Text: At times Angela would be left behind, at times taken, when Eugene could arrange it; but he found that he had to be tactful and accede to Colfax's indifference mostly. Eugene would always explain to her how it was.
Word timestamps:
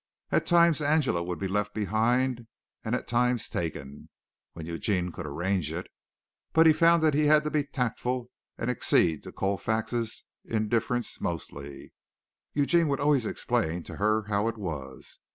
At 0.31 0.47
times 0.47 0.81
Angela 0.81 1.21
would 1.21 1.37
be 1.37 1.47
left 1.47 1.75
behind, 1.75 2.47
at 2.83 3.07
times 3.07 3.47
taken, 3.47 4.09
when 4.53 4.65
Eugene 4.65 5.11
could 5.11 5.27
arrange 5.27 5.71
it; 5.71 5.91
but 6.53 6.65
he 6.65 6.73
found 6.73 7.03
that 7.03 7.13
he 7.13 7.27
had 7.27 7.43
to 7.43 7.51
be 7.51 7.65
tactful 7.65 8.31
and 8.57 8.71
accede 8.71 9.21
to 9.25 9.31
Colfax's 9.31 10.23
indifference 10.43 11.21
mostly. 11.21 11.93
Eugene 12.53 12.87
would 12.87 12.99
always 12.99 13.27
explain 13.27 13.83
to 13.83 13.97
her 13.97 14.23
how 14.23 14.47
it 14.47 14.57
was. 14.57 15.19